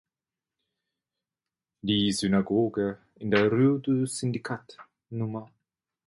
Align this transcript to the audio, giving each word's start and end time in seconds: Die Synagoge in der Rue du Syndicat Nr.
Die 1.83 2.11
Synagoge 2.11 2.97
in 3.19 3.29
der 3.29 3.51
Rue 3.51 3.79
du 3.79 4.07
Syndicat 4.07 4.75
Nr. 5.11 5.47